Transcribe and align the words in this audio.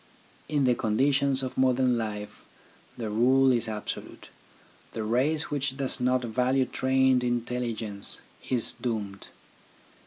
In 0.49 0.63
the 0.63 0.73
conditions 0.73 1.43
of 1.43 1.59
modern 1.59 1.95
life 1.95 2.43
the 2.97 3.11
rule 3.11 3.51
is 3.51 3.67
absolute, 3.69 4.29
the 4.93 5.03
race 5.03 5.51
which 5.51 5.77
does 5.77 5.99
not 5.99 6.23
value 6.23 6.65
trained 6.65 7.23
intelligence 7.23 8.19
is 8.49 8.73
doomed. 8.73 9.27